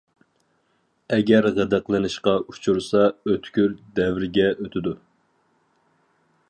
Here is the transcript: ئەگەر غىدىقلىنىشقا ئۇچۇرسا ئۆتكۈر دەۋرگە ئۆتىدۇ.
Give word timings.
ئەگەر 1.17 1.47
غىدىقلىنىشقا 1.57 2.33
ئۇچۇرسا 2.53 3.05
ئۆتكۈر 3.33 3.77
دەۋرگە 4.01 4.49
ئۆتىدۇ. 4.55 4.97